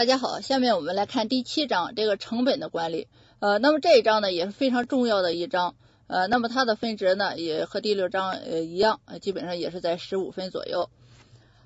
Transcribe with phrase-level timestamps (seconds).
[0.00, 3.06] 大家好，下面我们来看第七章这个成本的管理。
[3.38, 5.74] 呃，那么这一章呢也是非常重要的一章。
[6.06, 10.88] 呃，那么它的分值呢也和第六章呃一样，基本上也是在十五分左右。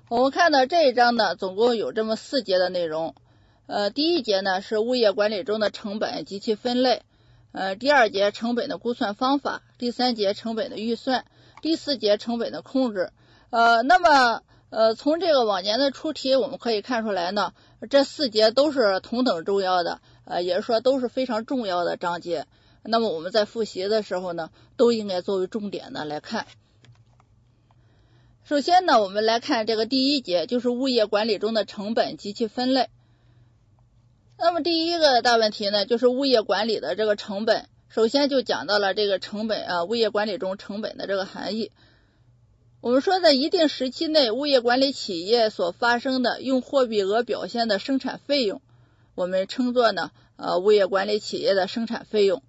[0.09, 3.15] 我们看到这一章呢总共有这么四节的内容。
[3.67, 7.03] 呃，第一节呢是物业管理中的成本及其分类。
[7.53, 9.61] 呃，第二节成本的估算方法。
[9.77, 11.23] 第三节成本的预算。
[11.61, 13.13] 第四节成本的控制。
[13.49, 14.41] 呃，那么。
[14.75, 17.53] 呃，从这个往年的出题我们可以看出来呢，
[17.89, 22.45] 这四节都是同等重要的，呃，也是说都是非常重要的章节。
[22.83, 26.45] 那么我们在复习的时候呢，都应该作为重点的来看。
[28.43, 32.89] 首先呢，我们来看这个第一节，就是物业管理中的成本及其分类。
[34.37, 41.71] 那么第一个大问题呢，就是物业管理的这个成本，首先就讲到了这个成本啊，物业管理中成本的这个含义。
[42.85, 48.61] 我们说，在一定时期内，物业管理企业所发生的用货币额表现的生产费用，
[49.15, 52.43] 我们称作呢，呃，物业管理企业的生产费用。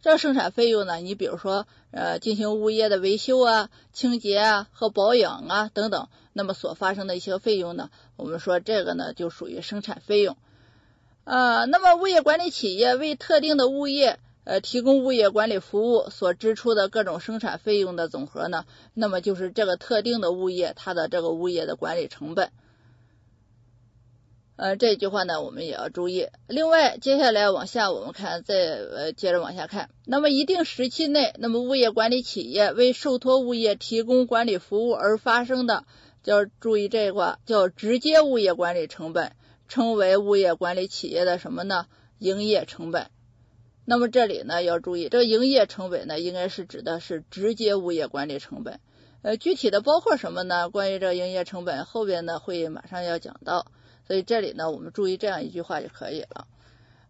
[0.00, 10.38] 这生产费用呢，你比如说，呃，进行物业的维修啊、清洁啊和保养啊等等，那么所发生的一些费用呢，我们说这个呢就属于生产费用。
[11.24, 14.18] 呃，那么物业管理企业为特定的物业。
[14.44, 22.50] 呃，提供物业管理服务所支出的各种生产费用的总和呢，那么就是这个特定的物业它的这个物业的管理成本。
[24.56, 26.28] 呃，这句话呢，我们也要注意。
[26.46, 29.90] 另外，接下来往下我们看，再呃接着往下看。
[30.04, 35.84] 那么一定时期内，那么物业管理企业为受托物业提供管理服务而发生的，
[36.22, 39.32] 叫注意这一块，叫直接物业管理成本，
[39.68, 41.86] 称为物业管理企业的什么呢？
[42.18, 43.06] 营业成本。
[43.84, 48.78] 那么这里呢要注意，这个营业成本呢应该是指的是直接物业管理成本，
[49.22, 50.70] 呃，具体的包括什么呢？
[50.70, 53.66] 关于这个营业成本，后边呢会马上要讲到，
[54.06, 56.46] 所以这里呢我们注意这样一句话就可以了。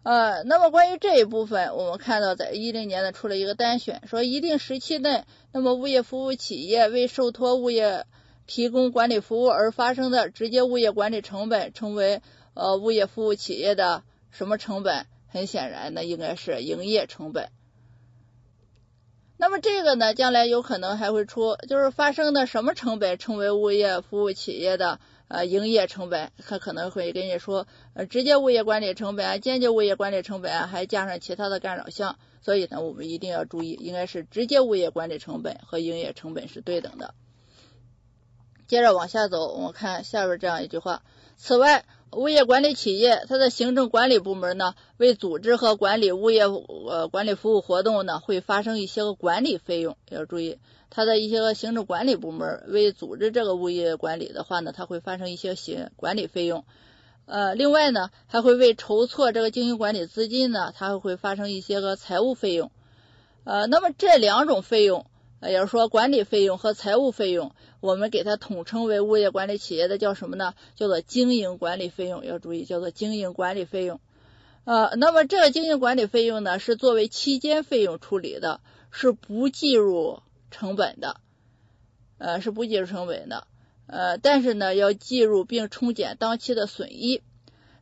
[0.02, 8.06] 呃，那么关于这一部分，我们看到在一零年呢出了一个单选，说一定时期内，那么物业服务企业为受托物业
[8.46, 12.22] 提供管理服务而发生的直接物业管理成本，称为
[12.54, 15.06] 呃物业服务企业的什么成本？
[15.32, 17.48] 很显然呢，应该是营业成本。
[19.38, 26.30] 那么这个呢，将来有可能还会出，就是发生的什么成本成为物业服务企业的呃营业成本？
[26.46, 32.18] 它可能会跟你说，呃，直接物业管理成本啊，间接物业管理成本啊，还加上其他的干扰项。
[32.42, 37.14] 所以呢，我们一定要注意，应该是直接物业管理成本和营业成本是对等的。
[38.66, 41.02] 接着往下走，我们看下边这样一句话。
[41.36, 41.84] 此外，
[42.14, 49.96] 物业管理企业，它的行政管理部门呢，为组织和管理物业呃管理服务活动呢，会发生一些个管理费用。
[50.10, 50.58] 要注意，
[50.90, 56.64] 它的一些个行政管理部门为组织这个物业管理的话呢，它会发生一些行管理费用。
[57.24, 62.70] 呃，另外呢，还会为筹措这个经营管理资金呢，它还会发生一些个财务费用。
[63.44, 65.06] 呃，那么这两种费用。
[65.42, 70.54] 也就是说，管理费用和财务费用，我们给它统称为物业管理企业的叫什么呢？
[70.76, 72.24] 叫做经营管理费用。
[72.24, 74.00] 要注意，叫做经营管理费用。
[74.64, 78.60] 呃，那么这个经营管理费用呢，是作为期间费用处理的，
[78.90, 80.20] 是不计入
[80.50, 81.16] 成本的。
[82.18, 83.48] 呃，是不计入成本的。
[83.86, 87.22] 呃，但是呢，要计入并冲减当期的损益。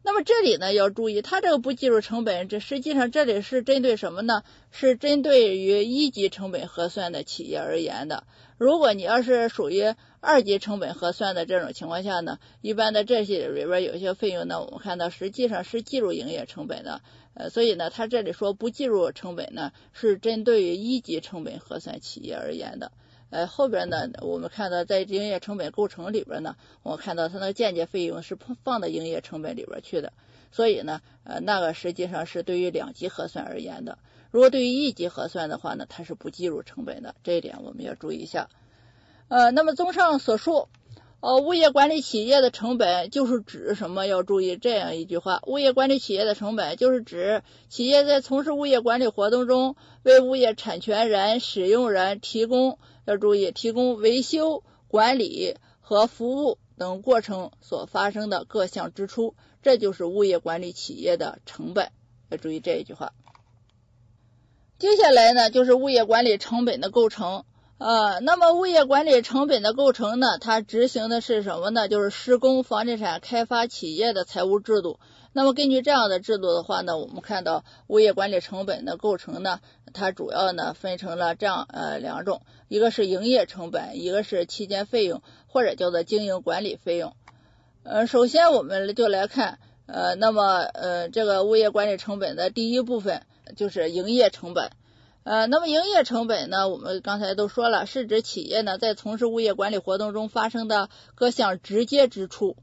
[0.02, 4.42] 那么这里呢要注意，它这个不计入成本，这实际上这里是针对什么呢？
[4.70, 8.24] 是针对于一级成本核算的企业而言的。
[8.56, 17.02] 如果你要是属于二级成本核算的这种情况下呢，一般的这些里边有些费用呢，我们看到实际上是计入营业成本的。
[17.34, 22.90] 呃，所以呢，它这里说不计入成本呢，是针对于一级成本核算企业而言的。
[23.30, 30.12] 呃，后边呢，我们看到在营业成本构成里边呢，我看到它那个间接费用是放到营业成本里边去的，
[30.50, 33.98] 所以呢，呃，那个实际上是对于两级核算而言的。
[34.30, 38.48] 如果对于一级核算的话呢，它是不计入成本的，这一点我们要注意一下。
[39.28, 40.68] 呃，那么综上所述。
[41.22, 44.06] 呃，物业管理企业的成本就是指什么？
[44.06, 52.78] 要注意这样一句话：物业管理企业的成本就是指企业在从事物业管理活动中，为物业产权人、使用人提供
[53.10, 61.90] 要注意提供维修、管理和服务等过程所发生的各项支出，这就是物业管理企业的成本。
[62.28, 63.12] 要注意这一句话。
[64.78, 67.44] 接下来呢，就是物业管理成本的构成。
[67.78, 70.38] 呃，那么物业管理成本的构成呢？
[70.38, 71.88] 它执行的是什么呢？
[71.88, 75.00] 就是施工房地产开发企业的财务制度。
[75.32, 79.60] 那么根据这样的制度的话呢，我们看到物业管理成本的构成呢，
[79.92, 87.14] 它主要呢分成了这样呃两种，一个是营业成本，一个是期间费用或者叫做经营管理费用。
[87.82, 93.26] 呃，首先我们就来看呃，那么呃，这个物业管理成本的第一部分
[93.56, 94.70] 就是营业成本。
[95.22, 102.56] 呃，那么营业成本呢，我们刚才都说了，是指企业呢在从事物业管理活动中发生的各项直接支出。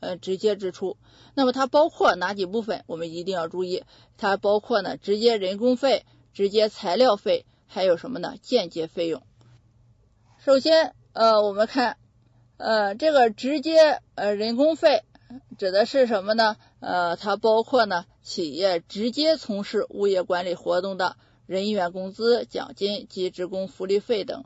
[0.00, 0.98] 呃，直接支出。
[1.34, 2.84] 那么它包括哪几部分？
[2.86, 3.84] 我们一定要注意，
[4.18, 6.04] 它包括呢直接人工费、
[6.34, 8.34] 直接材料费，还有什么呢？
[8.42, 9.22] 间接费用。
[10.38, 11.96] 首先，呃，我们看，
[12.56, 15.04] 呃，这个直接呃人工费
[15.56, 16.56] 指的是什么呢？
[16.80, 21.16] 呃，它包括呢企业直接从事物业管理活动的
[21.46, 24.44] 人员工资、奖金及职工福利费等，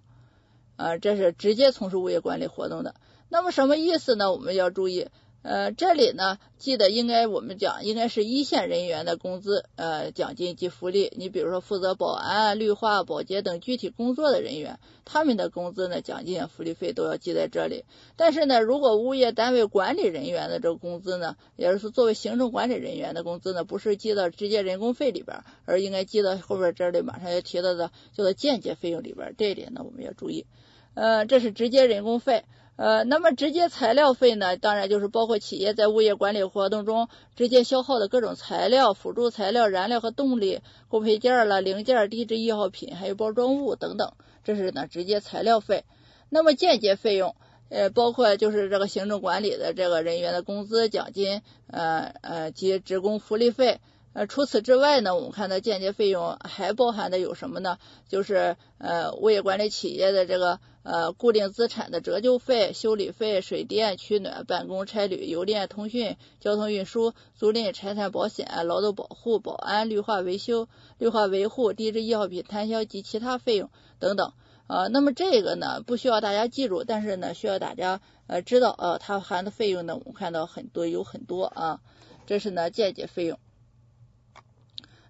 [0.76, 2.94] 呃，这是直接从事物业管理活动的。
[3.30, 4.30] 那么什么意思呢？
[4.30, 5.08] 我们要注意。
[5.48, 11.10] 呃，这里呢，记得应该我们讲，应该是一线人员的工资、呃奖金及福利。
[11.16, 17.86] 你比如说负责保安、绿化、保洁等具体工作的人员，他们的工资呢、奖金、福利费都要记在这里。
[18.16, 29.34] 但是呢，如果物业单位管理人员的这个工资呢，也就是作为行政管理人员的工资呢，不是记到直接人工费里边，而应该记到后边这里马上要提到的叫做间接费用里边。
[29.38, 30.44] 这一点呢，我们要注意。
[30.92, 32.44] 呃，这是直接人工费。
[32.78, 34.56] 呃，那么直接材料费呢？
[34.56, 44.12] 当然就是包括企业在物业管理活动中直接消耗的各种材料、辅助材料、燃料和动力、固配件了、零件、低值易耗品，还有包装物等等，
[44.44, 45.84] 这是呢直接材料费。
[46.28, 47.34] 那么间接费用，
[47.68, 53.80] 呃，包括就是这个行政管理的这个人员的工资、奖金，呃呃及职工福利费。
[54.14, 57.78] 呃，除此之外呢，我们看到间接费用还包含的有什么呢？
[58.08, 74.32] 就是呃，物业管理企业的这个呃固定资产的折旧费、修理费、水电、取暖、办公差旅、邮电、通讯、交通运输、租赁、财产保险、劳动保护、保安、绿化维修、绿化维护、低值易耗品摊销及其他费用等等。
[74.66, 81.80] 呃，那么这个呢，不需要大家记住，但是呢，需要大家呃知道，呃，它含的费用呢，我们看到很多有很多啊，
[82.26, 83.38] 这是呢间接费用。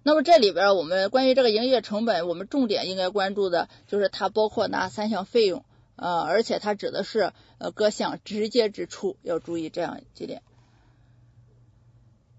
[0.03, 5.65] 那么这里边我们关于这个营业成本，我们重点应该关注的就是它包括哪三项费用
[5.95, 10.41] 呃，而且它指的是呃各项直接支出，要注意这样几点。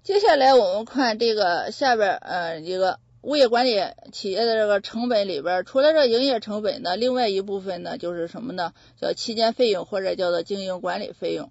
[0.02, 3.78] 接下来我们看这个下边呃一个物业管理
[4.12, 8.72] 企业的这个成本里边，除了这营业成本呢，另外一部分呢就是什么呢？
[8.98, 11.50] 叫期间费用或者叫做经营管理费用。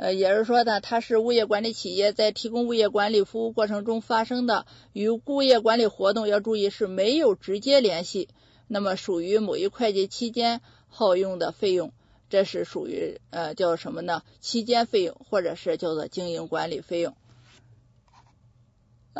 [0.00, 4.64] 呃，也是说呢，它是物业管理企业在提供物业管理服务过程中发生的
[4.94, 8.30] 与物业管理活动，要注意是没有直接联系，
[8.66, 11.92] 那么属于某一会计期间耗用的费用，
[12.30, 14.22] 这是属于呃叫什么呢？
[14.40, 17.14] 期间费用或者是叫做经营管理费用。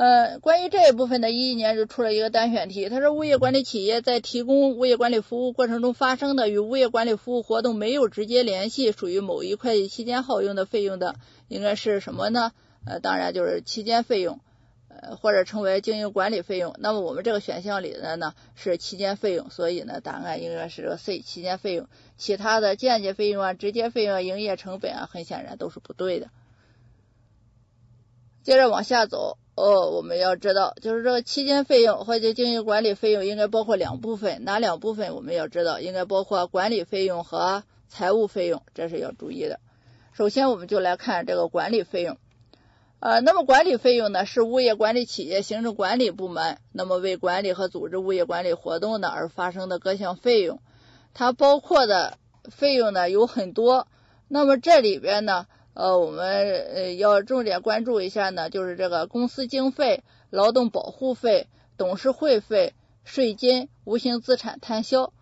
[0.00, 11.16] 呃，关于这一部分呢，一一年就出了一个单选题，它说物业管理企业在提供物业管理服务过程中发生的与物业管理服务活动没有直接联系，属于某一会计期间耗用的费用的，
[11.48, 12.52] 应该是什么呢？
[12.86, 14.40] 呃，当然就是期间费用，
[14.88, 16.74] 呃，或者称为经营管理费用。
[16.78, 21.88] 那么我们这个选项里的呢是期间费用，所以呢答案应该是个 C，期间费用。
[22.16, 26.30] 其他的间接费用啊、直接费用、营业成本啊，很显然都是不对的。
[28.42, 29.36] 接着往下走。
[29.60, 35.14] 哦，我们要知道，就是这个期间费用或者经营管理费用应该包括两部分，哪两部分？
[35.14, 39.60] 我们要知道，应该包括管理费用和财务费用，这是要注意的。
[40.12, 42.16] 首先，我们就来看这个管理费用。
[43.00, 50.60] 呃，那么管理费用呢，是物业管理企业行政管理部门那么为管理和组织物业管理活动呢而发生的各项费用，
[51.14, 52.18] 它包括的
[52.50, 53.86] 费用呢有很多。
[54.28, 55.46] 那么这里边呢？
[55.72, 56.26] 呃，我们
[56.74, 61.46] 呃要重点关注一下呢，就是这个公司经费、劳动保护费、
[61.76, 62.74] 董事会费、
[63.04, 65.12] 税金、无形资产摊销。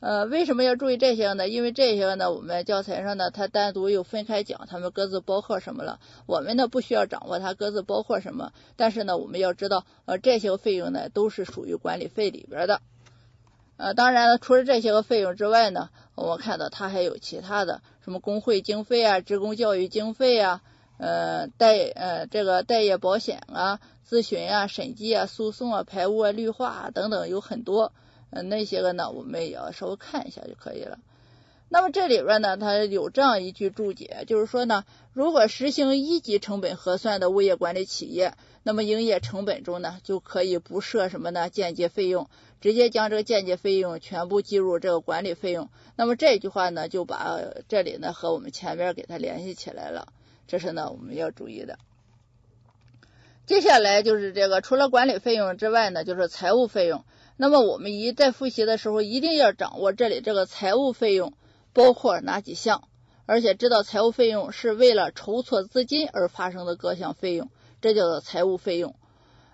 [0.00, 1.48] 呃，为什么要注意这些呢？
[1.48, 6.00] 因为这些呢，我们教材上呢，它单独又分开讲，它们各自包括什么了。
[6.26, 12.80] 我们呢不需要掌握它各自包括什么，但是呢，我们要知道，呃，这些费用呢都是属于管理费里边的。
[13.76, 20.62] 呃，当然了，除了这些个费用之外呢，我们看到它还有其他的，什么工会经费啊、职工教育经费啊、
[20.98, 27.92] 呃待呃这个待业保险啊、咨询啊、审计啊、诉讼啊、排污啊、绿化啊等等，有很多，
[28.30, 30.98] 呃那些个呢，我们也要稍微看一下就可以了。
[31.68, 42.28] 那么这里边呢，它有这样一句注解，就是说呢，如果实行一级成本核算的物业管理企业，那么营业成本中呢，就可以不设什么呢间接费用，
[42.62, 45.68] 直接将这个间接费用全部计入这个管理费用。
[45.96, 47.38] 那么这句话呢，就把
[47.68, 50.14] 这里呢和我们前边给它联系起来了，
[50.46, 51.78] 这是呢我们要注意的。
[53.44, 57.04] 接下来就是这个，除了管理费用之外呢，就是财务费用。
[57.36, 61.34] 那么我们一在复习的时候，一定要掌握这里这个财务费用。
[61.74, 62.86] 包括哪几项？
[63.24, 67.50] 而且知道财务费用是为了筹措资金而发生的各项费用，
[67.80, 68.94] 这叫做财务费用。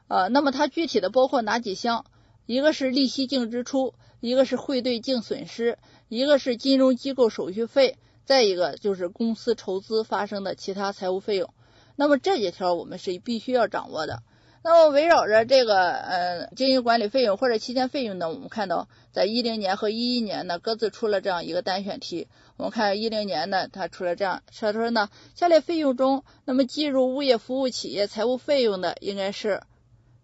[0.09, 2.05] 呃，那么它具体的包括哪几项？
[2.49, 5.77] 一个是利息净支出，一个是汇兑净损失，
[6.09, 11.53] 一个是金融机构手续费，再一个就是公司筹资发生的其他财务费用。
[11.95, 14.23] 那么这几条我们是必须要掌握的。
[14.65, 22.29] 那么围绕着这个呃经营管理费用或者期间费用呢，我们看到在一零年和一一年呢各自出了这样一个单选题。
[22.57, 29.65] 我们看一零年呢，它出了这样，他说呢，下列费用中，那么计入物业服务企业财务费用的应该是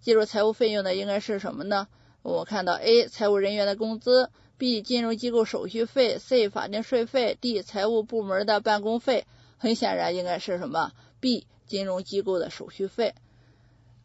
[0.00, 1.87] 计入财务费用的应该是什么呢？
[2.25, 9.26] 我看到 A 财务人员的工资，B 金融机构手续费，C 法定税费，D 财务部门的办公费。
[9.59, 13.12] 很显然应该是什么？B 金融机构的手续费。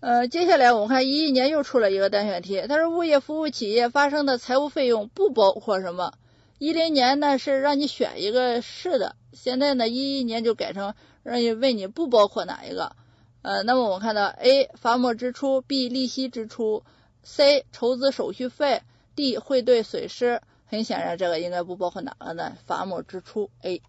[0.02, 6.12] 呃，接下来我们看一一年又出了一个单选题，它说物业服务企业发生的财务费用不包括什么？
[6.58, 12.98] 一零年呢是让你选一个是的，现在呢一一年就改成让你问你不包括哪一个？
[13.44, 16.84] 呃，那么我们看到 A 罚没支出，B 利息支出。
[17.32, 18.82] C 筹资手续费
[19.16, 22.58] ，D 汇兑损失，很显然这个应该不包括哪个呢？
[22.66, 23.84] 罚没支出 A。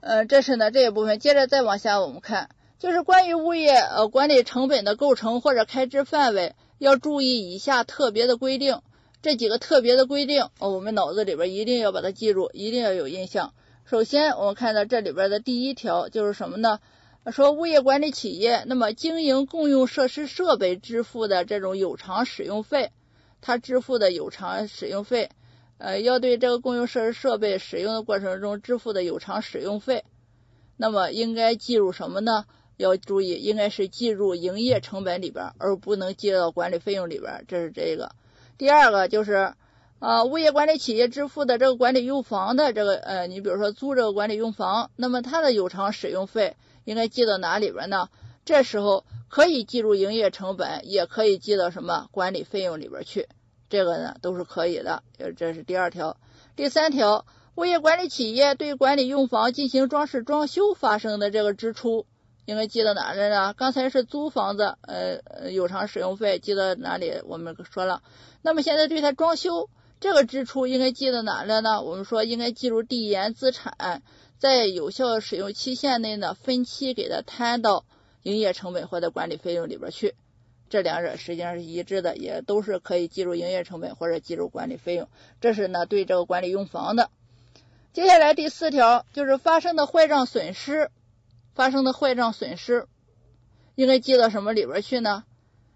[0.00, 8.82] 呃，这是呢这一部分，接着再往下我们看，就是关于物业呃管理成本的构成或者开支范围，要注意以下特别的规定。
[9.22, 13.54] 这几个特别的规定哦，我们脑子里边一定要把它记住，一定要有印象。
[13.84, 16.80] 首先，我们看到这里边的第一条就是什么呢？
[17.30, 22.90] 说物业管理企业，那么经营共用设施设备支付的这种有偿使用费，
[23.40, 25.30] 他支付的有偿使用费，
[25.76, 30.04] 呃，要对这个共用设施设备使用的过程中支付的有偿使用费，
[30.78, 32.46] 那么应该计入什么呢？
[32.78, 37.44] 要注意，应该是计入营业成本里边，而不能计到管理费用里边。
[37.48, 38.12] 这是这个。
[38.56, 39.52] 第二个就是
[39.98, 46.56] 啊，物业管理企业支付的这个管理用房的这个呃，你比如说租这个管理用房，那么它的有偿使用费。
[46.88, 48.08] 应该记到哪里边呢？
[48.46, 53.28] 这时候可以计入营业成本，也可以记到什么管理费用里边去。
[53.68, 55.02] 这个呢都是可以的。
[55.18, 56.16] 呃这是第二条。
[56.56, 57.26] 第三条，
[57.56, 62.06] 物业管理企业对管理用房进行装饰装修发生的这个支出，
[62.46, 63.52] 应该记到哪里呢？
[63.52, 67.20] 刚才是租房子，呃，有偿使用费记到哪里？
[67.26, 68.02] 我们说了。
[68.40, 69.68] 那么现在对它装修
[70.00, 71.82] 这个支出应该记到哪了呢？
[71.82, 74.02] 我们说应该计入递延资产。
[74.38, 77.84] 在有效使用期限内呢，分期给它摊到
[78.22, 80.14] 营业成本或者管理费用里边去。
[80.70, 85.08] 这两者实际上是一致的，也都是可以计入营业成本或者计入管理费用。
[85.40, 87.10] 这是呢对这个管理用房的。
[87.92, 90.90] 接下来第四条就是发生的坏账损失，
[91.54, 92.86] 发生的坏账损失
[93.74, 95.24] 应该记到什么里边去呢？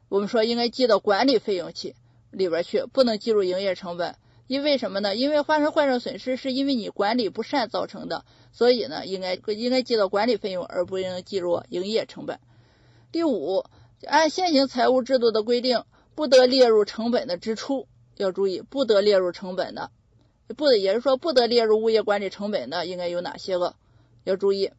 [0.08, 1.96] 我们说应该记到管理费用去
[2.30, 4.14] 里边去，不能计入营业成本。
[4.46, 5.16] 因为什么呢？
[5.16, 12.38] 因为发生坏账损失是因为你管理不善造成的，所以呢，应该应该记到管理费用，而不应计入营业成本。
[13.12, 13.64] 第五，
[14.06, 15.84] 按现行财务制度的规定，
[16.14, 19.90] 不得列入成本的支出，要注意，不得列入成本的，
[20.56, 23.76] 不得也是说不得列入物业管理成本的，应该有哪些个？
[24.24, 24.72] 要注意，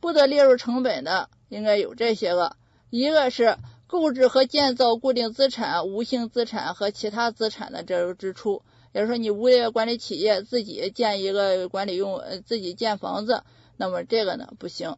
[0.00, 2.56] 不得列入成本的应该有这些个，
[2.90, 8.62] 一个是购置和建造固定资产、无形资产和其他资产的这个支出。
[8.94, 13.42] 也就是说，你物业管理企业自己建一个管理用，呃，自己建房子，
[13.76, 14.96] 那么这个呢不行。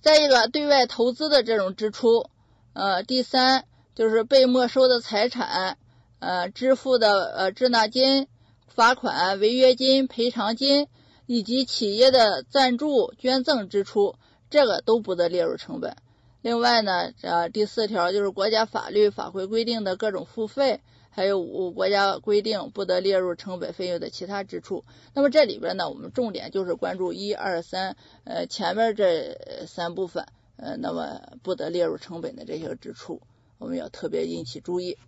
[0.00, 2.30] 再一个，对外投资的这种支出，
[2.72, 5.76] 呃，第三就是被没收的财产，
[6.18, 8.26] 呃，支付的呃滞纳金、
[8.68, 10.88] 罚款、违约金、赔偿金，
[11.26, 14.14] 以及企业的赞助、捐赠支出，
[14.48, 15.94] 这个都不得列入成本。
[16.40, 20.80] 另外呢，呃，第四条就是国家法律法规规定的各种付费。
[21.16, 24.84] 还有五国家规定不得列入成本费用的其他支出。
[25.14, 33.22] 那么这里边呢，我们重点就是关注一二三，呃，前面这三部分，呃，那么不得列入成本的这些支出，
[33.58, 34.98] 我们要特别引起注意。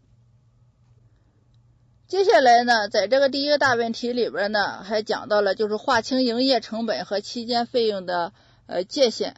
[2.06, 8.32] 接下来呢，在这个第一个大问题里边呢，还讲到了就是划清营业成本和期间费用的
[8.66, 9.34] 呃界限。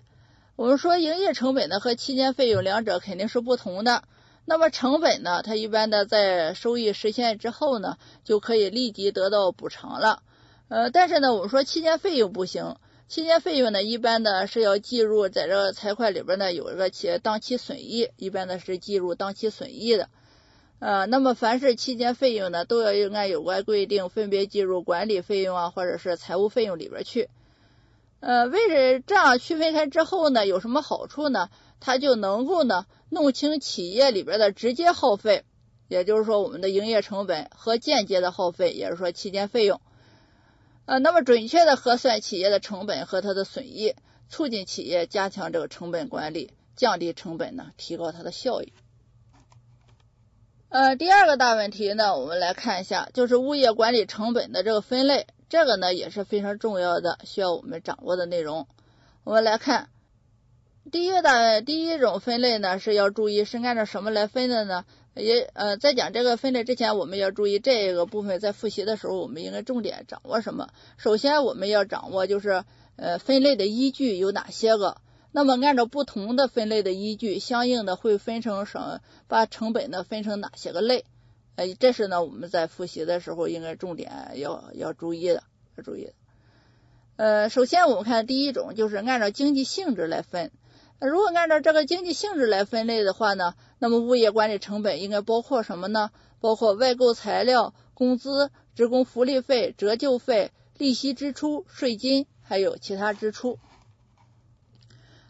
[0.54, 4.02] 我们说营业成本呢和期间费用两者肯定是不同的。
[4.50, 5.42] 那么成本呢？
[5.42, 10.22] 它一般的在收益实现之后呢，就可以立即得到补偿了。
[10.68, 12.76] 呃，但是呢，我们说期间费用不行，
[13.08, 20.08] 期间费用呢，一般的是要计入在这个财会里边呢有一个企业当期损益，一般的是计入当期损益的。
[20.78, 27.28] 呃，那么凡是期间费用呢，都要按有关规定分别计入管理费用啊，或者是财务费用里边去。
[28.20, 31.50] 呃，为了这样区分开之后呢，有什么好处呢？
[31.80, 35.44] 它就能够呢弄清企业里边的直接耗费，
[35.88, 39.80] 也就是说我们的营业成本和间接的耗费，也是说期间费用。
[40.86, 43.94] 呃，那么准确的核算企业的成本和它的损益，
[44.28, 48.72] 促进企业加强这个成本管理，降低成本呢，提高它的效益。
[50.70, 58.66] 呃，第二个大问题呢，我们来看一下，就是物业管理成本的这个分类，这个呢也是非常重要的，需要我们掌握的内容。
[59.24, 59.88] 我们来看，
[60.90, 64.84] 第一大第一种分类呢是要注意是按照什么来分的呢？
[65.14, 70.68] 也呃，在讲这个分类之前，我们要注意这个部分在复习的时候，我们应该重点掌握什么？
[70.96, 72.64] 首先我们要掌握就是
[72.96, 74.98] 呃分类的依据有哪些个。
[75.32, 81.04] 那么按照不同的分类的依据，相应的会分成什把成本呢分成哪些个类？
[81.56, 85.42] 呃，这是呢我们在复习的时候应该重点要要注意的，
[85.76, 86.12] 要注意的。
[87.16, 90.52] 呃，首先我们看第一种就是按照经济性质来分。
[91.00, 96.10] 如果按照这个经济性质来分类的话呢，那么物业管理成本应该包括什么呢？
[96.40, 103.58] 包括外购材料、工资、职工福利费、折旧费、利息支出、税金，还有其他支出。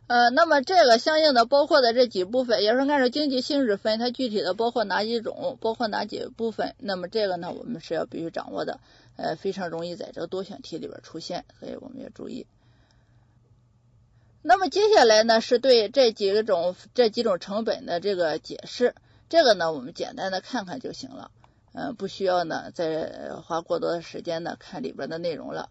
[0.07, 8.81] 呃，那么这个相应的包括的这几部分，也是按照经济性质分，它具体的包括哪几种，包括哪几部分，那么这个呢，我们是要必须掌握的，
[9.17, 12.47] 呃，非常容易在这个多选题里边出现，所以我们要注意。
[14.43, 18.95] 那么接下来呢，是对这几种这几种成本的这个解释，
[19.29, 21.31] 这个呢，我们简单的看看就行了，
[21.75, 25.69] 嗯，不需要呢再花过多的时间呢看里边的内容了。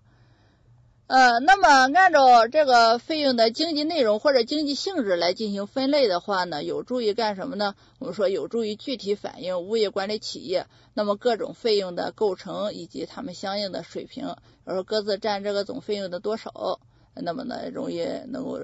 [1.08, 7.76] 呃，那么按照这个费用的经济内容或者经济性质来进行分类的话呢，有助于干什么呢？
[8.00, 16.82] 我们说有助于具体反映物业管理企业那么各种费用的构成以及它们相应的水平，而说各自占这个总费用的多少，
[17.22, 18.60] 那么呢容易能够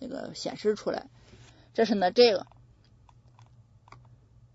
[0.00, 1.06] 那个显示出来。
[1.72, 2.46] 这是呢这个，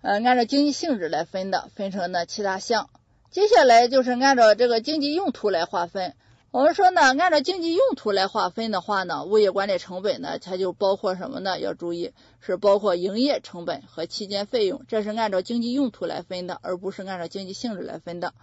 [0.02, 2.90] 呃，按照经济性质来分的，分成呢七大项。
[3.32, 6.16] 接下来就是按照这个经济用途来划分。
[6.52, 11.60] 我们说呢，按照经济用途来划分的话呢，物业管理成本呢，它就包括什么呢？
[11.60, 18.34] 要注意是包括营业成本和期间费用，这是按照经济用途来分的，而不是按照经济性质来分的。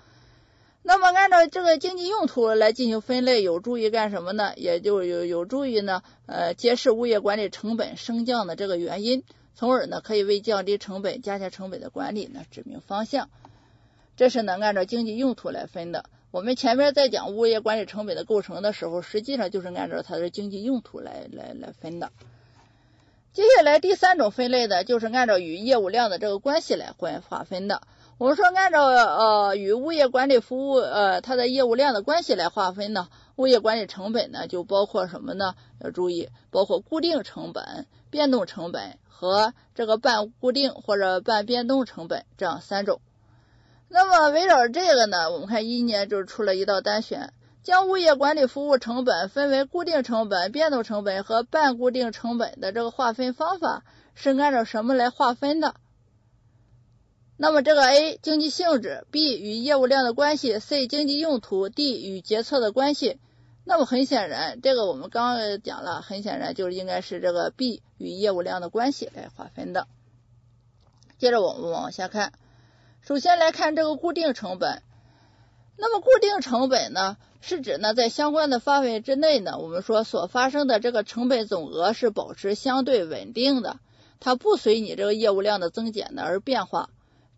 [0.89, 4.53] 那么按照这个经济用途来进行分类，有助于干什么呢？
[4.55, 9.25] 也就有有助于呢，呃，揭示物业管理成本升降的这个原因，
[9.57, 13.29] 从而呢，可以为降低成本、加强成本的管理呢指明方向。
[14.17, 16.05] 这是呢，按照经济用途来分的。
[16.31, 22.13] 我们前面在讲物业管理成本的构成的时候，实际上就是按照它的经济用途来来来分的。
[23.33, 27.83] 接下来第三种分类的就是按照与业务量的这个关系来分划分的。
[28.19, 35.55] 我们说按照呃与物业管理服务呃它的业务量的关系来划分呢，物业管理成本呢就包括什么呢？
[35.85, 43.03] 要注意，包括固定成本、变动成本和这个半固定或者半变动成本这样三种。
[43.89, 53.83] 那么围绕这个呢，我们看一年就出了一道单选，将物业管理服务成本分为固定成本、变动成本和半固定成本的这个划分方法
[54.15, 55.75] 是按照什么来划分的？
[57.39, 63.19] 那么这个 A 经济性质，B 与业务量的关系，C 经济用途，D 与决策的关系。
[63.65, 69.87] 那么很显然，这个我们刚刚讲了，很显然就是应该是这个 B 与业务量的关系来划分的。
[71.19, 72.33] 接着我们往下看。
[73.03, 74.83] 首先来看这个固定成本，
[75.77, 83.79] 那么固定成本呢，是指呢在相关的范围之内呢，我们说所发生的这个成本总额是保持相对稳定的，
[84.21, 86.91] 它不随你这个业务量的增减呢而变化，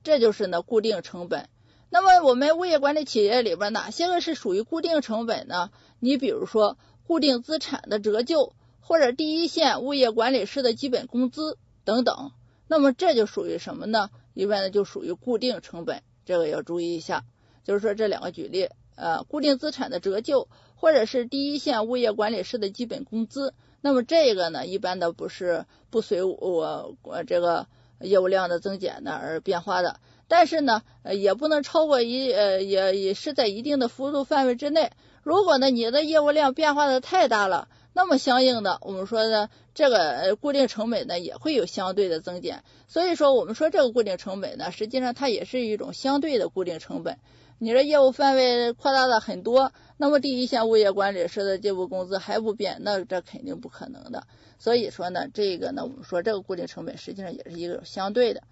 [0.08, 1.50] 这就是呢固定成本。
[1.90, 5.70] 那么我们物业管理企业里边哪些个是属于固定成本呢？
[6.00, 12.32] 你比如说固定资产的折旧，或者第一线物业管理师的基本工资等等，
[12.68, 14.08] 那么这就属于什么呢？
[14.32, 17.26] 一般呢就属于固定成本，这个要注意一下。
[17.64, 27.66] 就是说这两个举例，呃，固定资产的折旧，或者是第一线物业管理师的基本工资，那么这个呢，一般的不是不随我我这个
[28.00, 30.82] 业务量的增减呢而变化的，但是呢，
[31.14, 34.90] 也不能超过一呃也也是在一定的幅度范围之内。
[35.22, 37.68] 如果呢你的业务量变化的太大了。
[37.94, 42.62] 那么相应的，我们说呢这个固定成本呢，也会有相对的增减。
[42.86, 47.18] 所以说，我们说这个固定成本呢，实际上它也是一种相对的固定成本。
[47.58, 54.26] 你的业务范围扩大了很多，那么第一线物业管理师的基本工资还不变，那这肯定不可能的。
[54.58, 58.42] 所以说呢，这个呢，我们说这个固定成本实际上也是一个相对的。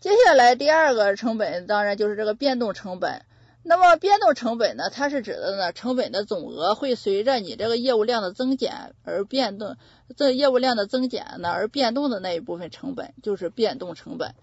[0.00, 3.22] 接下来第二个成本，当然就是这个变动成本。
[3.64, 4.90] 那么变动成本呢？
[4.90, 9.76] 它是指的呢，成本的总额会随着你这个业务量的增减而变动，
[10.16, 14.34] 这业务量的增减呢而变动的那一部分成本就是变动成本。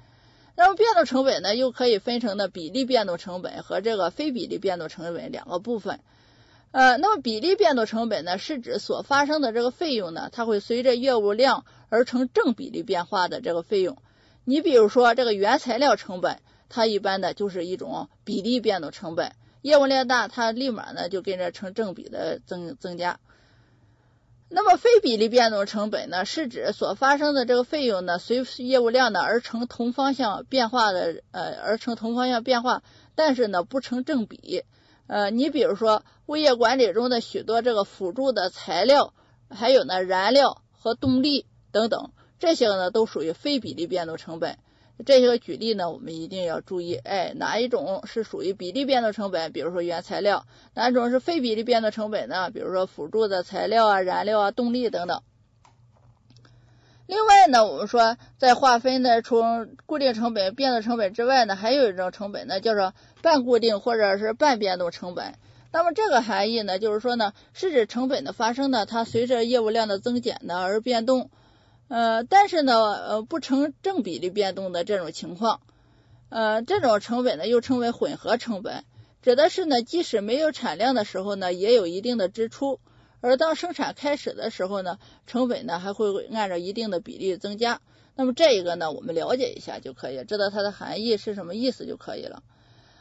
[0.59, 6.01] 那么变动成本呢，又可以分成呢比例变动成本和这个非比例变动成本两个部分。
[6.71, 13.99] 呃，那么比例变动成本呢，是指所发生的这个费用呢，它会随着业务量而成正比例变化的这个费用。
[14.43, 23.21] 你比如说这个原材料成本，它一般的就是一种比例变动成本，业务量大，它立马呢就跟着成正比的增增加。
[24.51, 32.81] 那么非比例变动成本呢，是指所发生的这个费用呢，随业务量呢而成同方向变化的，呃，而成同方向变化，
[33.13, 34.63] 但是呢不成正比。
[35.05, 39.13] 呃，你比如说物业管理中的许多这个辅助的材料，
[39.49, 44.57] 还有呢燃料和动力等等，这些呢都属于非比例变动成本。
[45.05, 49.51] 这些个举例呢，我们一定要注意，哎，哪一种是属于比例变动成本？
[49.51, 52.51] 比如说原材料，哪一种是非比例变动成本呢？
[52.51, 55.21] 比如说辅助的材料啊、燃料啊、动力等等。
[57.07, 59.41] 另外呢，我们说在划分的除
[59.85, 65.33] 固定成本、变动成本之外呢，还有一种成本呢，叫做半固定或者是半变动成本。
[65.71, 71.31] 那么这个含义呢，就是说呢，是指成本的发生呢，它随着业务量的增减呢而变动，
[71.89, 75.59] 呃，但是呢，呃，不成正比例变动的这种情况，
[76.29, 78.85] 呃，这种成本呢又称为混合成本，
[79.23, 82.79] 指的是呢，即使没有产量的时候呢，也有一定的支出。
[83.21, 87.81] 而当生产开始的时候呢，成本呢还会按照一定的比例增加。
[88.15, 92.43] 那么这一个呢，我们了解一下就可以，知道它的含义是什么意思就可以了。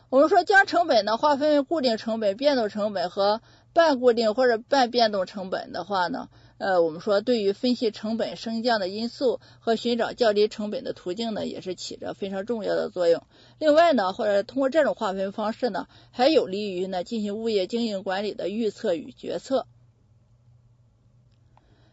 [0.09, 3.43] 我们说将成本呢划分为固定成本、变动成本和
[3.75, 13.23] 半固定或者半变动成本的话呢，呃，我们说对于分析成本升降的因素和寻找较低成本的途径呢，也是起着非常重要的作用。
[13.59, 19.67] 另外呢，或者通过这种划分方式呢，还有利于呢进行物业经营管理的预测与决策。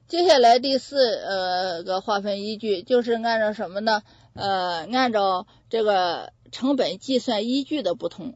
[0.08, 4.04] 接下来第四呃个划分依据就是按照什么呢？
[4.34, 8.36] 呃，按照这个成本计算依据的不同，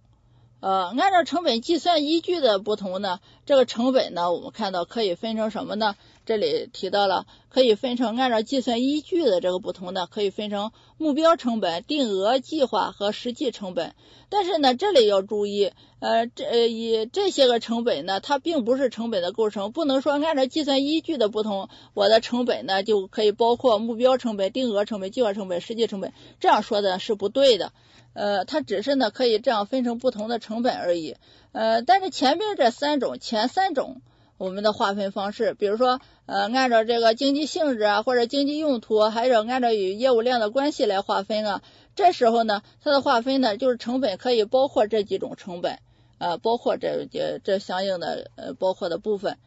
[0.62, 5.96] 呃，按照成本计算依据的不同呢，这个成本呢，我们看到可以分成什么呢？
[6.30, 13.96] 这里提到了可以分成按照计算依据的这个不同的，可以分成目标成本、定额计划和实际成本。
[14.30, 26.14] 但是呢，这里要注意，呃，这以这些个成本呢，它并不是成本的构成，不能说按照计算依据的不同，我的成本呢就可以包括目标成本、定额成本、计划成本、实际成本。
[26.40, 27.74] 这样说的是不对的，
[28.14, 31.16] 呃，它只是呢可以这样分成不同的成本而已，
[31.54, 34.04] 呃，但是前面这三种，前三种。
[34.40, 41.62] 我们的划分方式，比如说，呃，按照这个经济性质啊，或者经济用途，还有按照与业务量的关系来划分啊。
[41.94, 45.80] 这时候呢，它的划分呢，就是成本可以包括这几种成本，
[46.20, 49.38] 呃，包括这这这相应的呃包括的部分。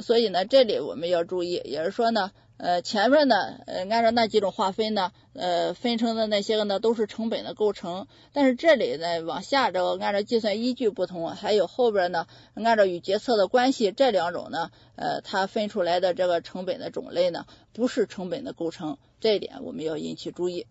[0.00, 3.36] 所以呢，这里我们要注意，也是说呢，呃，前面呢，
[3.66, 8.06] 呃，按照那几种划分呢，呃，分成的那些个呢，都是成本的构成。
[8.32, 20.66] 但是这里呢，往下这个按照计算依据不同，还有后边呢，按照与决策的关系，这两种呢，呃，它分出来的这个成本的种类呢，不是成本的构成，这一点我们要引起注意。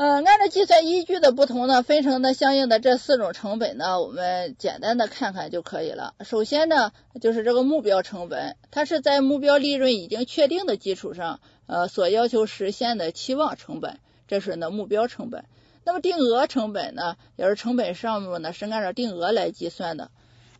[0.00, 6.14] 呃，按照计算依据的不同呢，分成的相应的这四种成本呢，我们简单的看看就可以了。
[6.24, 15.44] 首先呢，就是这个目标成本，它是在目标利润已经确定的基础上，呃，所要求实现的期望成本，这是呢目标成本。
[15.84, 20.10] 那么定额成本呢，也是成本项目呢是按照定额来计算的。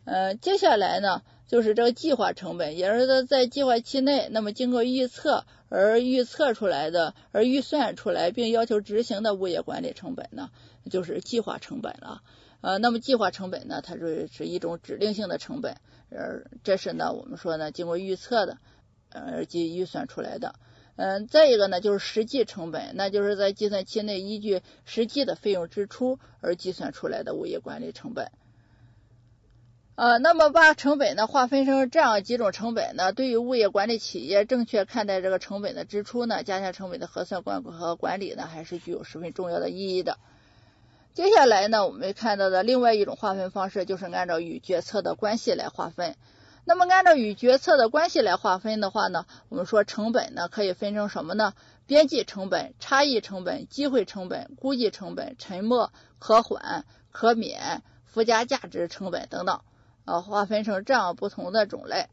[0.05, 10.49] 呃，接下来呢，就是这个计划成本，也是在计划期内，那么经过预测而预测出来的，而预算出来并要求执行的物业管理成本呢，
[10.89, 12.21] 就是计划成本了。
[12.61, 15.75] 呃，那么计划成本呢，它是是一种指令性的成本，
[16.09, 18.57] 呃，这是呢我们说呢经过预测的，
[19.09, 20.55] 呃及预算出来的。
[20.95, 28.31] 嗯，再一个呢就是实际成本，那就是在计算期内依据实际的费用支出而计算出来的物业管理成本。
[29.95, 40.17] 呃，那么把成本呢划分成这样几种成本呢，对于物业管理企业正确看待这个成本的支出呢，加强成本的核算管和管理呢，还是具有十分重要的意义的。
[41.13, 46.15] 接下来呢，我们看到的另外一种划分方式，就是按照与决策的关系来划分。
[46.63, 51.53] 那么按照与决策的关系来划分的话呢，我们说成本呢可以分成什么呢？
[51.85, 59.61] 边际成本、差异成本、机会成本、估计成本、沉没、可缓、可免、附加价值成本等等。
[60.11, 62.07] 啊，划分成这样不同的种类，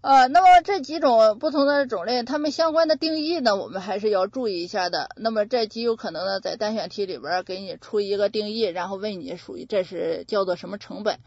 [0.00, 5.10] 呃，那么这几种不同的种类，它们相关的定义呢，我们还是要注意一下的。
[5.14, 11.20] 那么这极有可能呢，在单选题里边给你出一个定义，然后问你属于这是叫做什么成本。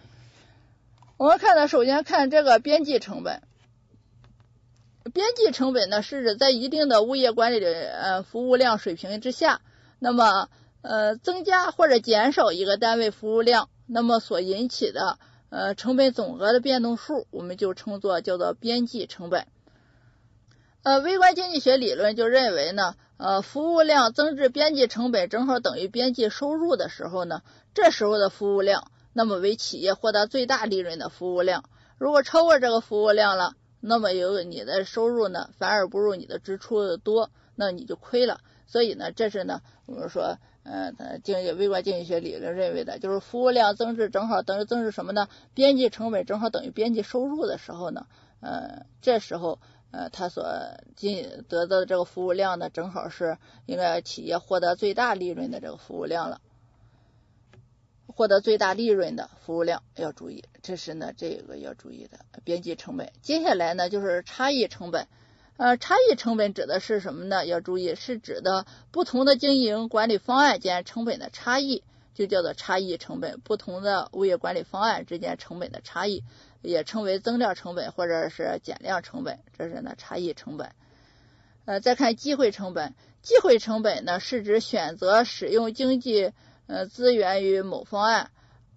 [1.16, 3.44] 我们看呢，首先看这个边际成本，
[5.14, 9.62] 边际成本呢是指在一定的物业管理的呃服务量水平之下，
[10.00, 10.50] 那么
[10.82, 13.70] 呃增加或者减少一个单位服务量。
[13.94, 15.20] 那么所引起的
[15.52, 19.46] 呃成本总额的变动数，我们就称作叫做边际成本。
[20.82, 27.44] 呃，微观经济学理论就认为呢，呃，服务量增至边际成本正好等于边际收入的时候呢，
[27.76, 31.64] 这时候的服务量，那么为企业获得最大利润的服务量。
[32.00, 38.42] 如果超过这个服务量了，那么有你的收入呢，反而不如你的支出的多，那你就亏了。
[38.66, 45.28] 所以呢，这是呢，我们说，嗯，经济微观经济学理论认为的，就是服务量增值正好等于增值什么呢？
[45.54, 48.08] 边际成本正好等于边际收入的时候呢，
[48.42, 49.60] 呃，这时候。
[49.96, 50.44] 呃，他所
[50.96, 56.42] 进得到的这个服务量呢，正好是应该企业获得最大利润的这个服务量了。
[58.08, 63.12] 获得最大利润的服务量要注意，这是呢这个要注意的边际成本。
[63.22, 65.08] 接下来呢就是差异成本。
[65.58, 67.46] 呃，差异成本指的是什么呢？
[67.46, 73.40] 要注意，是指的不同的经营管理方案间成本的差异，就叫做差异成本。
[73.42, 76.24] 不同的物业管理方案之间成本的差异。
[76.66, 80.72] 也称为增量成本或者是减量成本，这是呢差异成本。
[81.66, 86.32] 呃，再看机会成本，机会成本呢是指选择使用经济
[86.68, 88.32] 呃资源于某方案，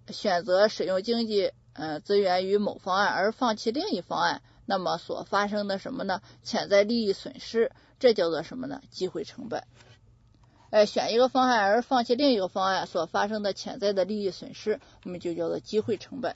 [0.09, 6.21] 选择使用经济呃资源于某方案而放弃另一方案，那么所发生的什么呢？
[6.43, 8.81] 潜在利益损失，这叫做什么呢？
[8.91, 9.63] 机会成本。
[10.69, 16.35] 哎，选一个方案而放弃另一个方案所发生的潜在的利益损失，我们就叫做机会成本。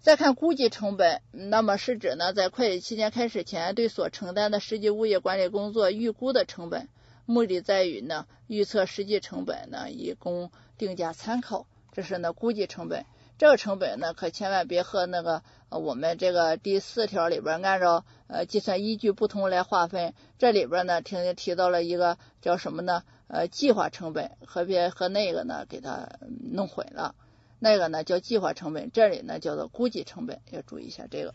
[0.00, 6.88] 再看估计成本，那么是指呢，在会计期间开始前对所承担的实际物业管理工作预估的成本，
[7.26, 11.66] 目的在于呢预测实际成本呢，以供定价参考。
[11.90, 13.04] 这是呢估计成本，
[13.38, 20.12] 这个成本呢可千万别和那个呃我们这个第四条里边按照呃计算依据不同来划分。
[20.38, 23.04] 这里边呢听提到了一个叫什么呢？
[23.28, 26.08] 呃计划成本，和别和那个呢给它
[26.50, 27.14] 弄混了。
[27.60, 31.32] 那个呢叫计划成本，这里呢叫做估计成本，要注意一下这个。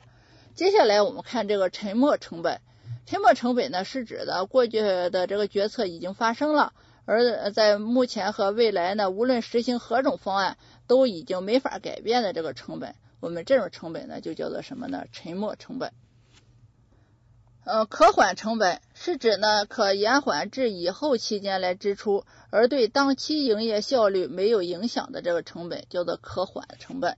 [0.55, 2.59] 接下来我们看这个沉没成本，
[3.05, 6.73] 沉没成本呢是指的过去的这个决策已经发生了，
[7.05, 15.05] 而在目前和未来呢，无论实行何种方案，都已经没法改变的这个成本，我们这种成本呢就叫做什么呢？
[15.11, 15.91] 沉没成本。
[17.65, 27.17] 呃，可缓成本是指呢可延缓至以后期间来支出，而对当期营业效率没有影响的这个成本叫做可缓成本。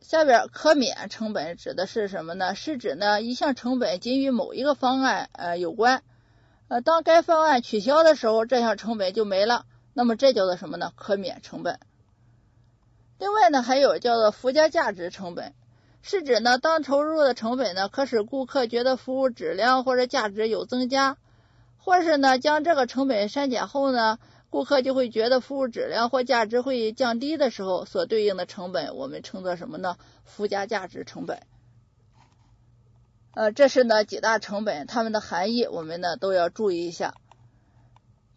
[0.00, 2.54] 下边可免成本指的是什么呢？
[2.54, 6.04] 是指呢一项成本仅与某一个方案呃有关，
[6.68, 10.92] 呃当该方案取消的时候，这项成本就没了，那么这叫做什么呢？
[10.96, 11.80] 可免成本。
[13.18, 15.54] 另外呢还有叫做附加价值成本。
[16.06, 21.16] 是指呢，当投入的成本呢，可使顾客觉得服务质量或者价值有增加，
[21.78, 24.18] 或是呢，将这个成本删减后呢，
[24.50, 29.96] 顾客就会觉得服务质量或价值会降低的时候，所对应的成本，我们称作什么呢？
[30.24, 31.40] 附加价值成本。
[33.32, 37.14] 呃，这是呢几大成本，它们的含义我们呢都要注意一下。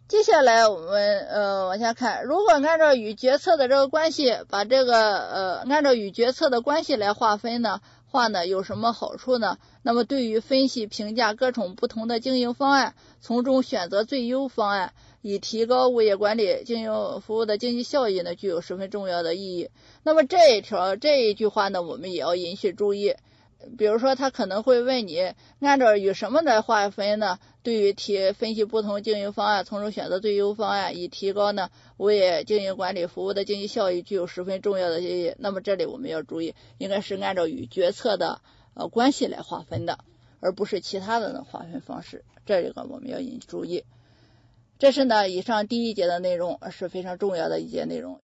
[0.08, 9.58] 接下来我们呃往下看，如果按照与决策的这个关系，把这个呃按照与决策的关系来划分呢，话呢有什么好处呢？
[9.82, 19.68] 那么对于分析评价各种不同的经营方案，从中选择最优方案，以提高物业管理经营服务的经济效益呢，具有十分重要的意义。
[20.04, 23.14] 那么这一条这一句话呢，我们也要引起注意。
[23.76, 27.38] 比如说，他可能会问你，按照与什么来划分呢？
[27.64, 35.34] 对于提分析不同经营方案，从中选择最优方案，以提高呢物业经营管理服务的经济效益，具有十分重要的意义。
[35.38, 38.40] 那么这里我们要注意，应该是按照与决策的
[38.74, 39.98] 呃关系来划分的，
[40.40, 42.24] 而不是其他的呢划分方式。
[42.46, 43.84] 这里个我们要引注意。
[44.78, 48.20] 这是呢以上第一节的内容是非常重要的一节内容。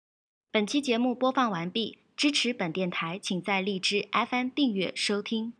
[0.51, 2.02] 本期节目播放完毕。
[2.23, 5.51] 支持本电台，请在荔枝 FM 订阅收听。